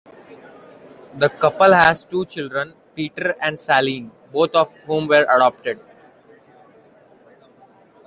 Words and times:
The 1.15 1.29
couple 1.29 1.73
had 1.73 1.93
two 2.09 2.25
children, 2.25 2.73
Peter 2.95 3.35
and 3.39 3.55
Salene, 3.59 4.09
both 4.31 4.55
of 4.55 4.73
whom 4.87 5.07
were 5.07 5.27
adopted. 5.29 5.79